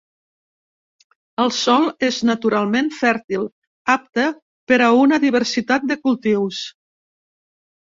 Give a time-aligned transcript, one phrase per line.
[1.43, 3.45] El sòl és naturalment fèrtil,
[3.97, 4.27] apte
[4.73, 6.67] per a una diversitat de cultius.